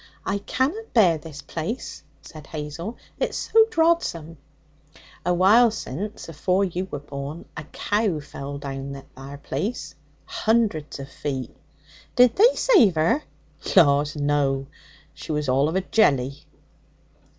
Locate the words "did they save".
12.15-12.95